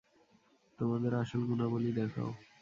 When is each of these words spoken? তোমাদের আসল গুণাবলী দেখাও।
তোমাদের 0.79 1.11
আসল 1.15 1.41
গুণাবলী 1.47 1.91
দেখাও। 1.91 2.29